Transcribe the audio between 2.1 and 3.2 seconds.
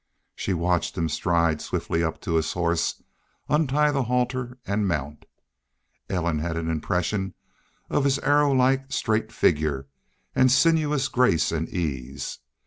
to his horse,